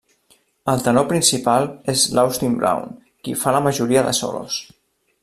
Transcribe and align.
El 0.71 0.79
tenor 0.85 1.05
principal 1.11 1.69
és 1.93 2.05
l'Austin 2.19 2.57
Brown, 2.63 2.91
qui 3.27 3.39
fa 3.45 3.55
la 3.57 3.63
majoria 3.67 4.07
de 4.09 4.19
solos. 4.23 4.59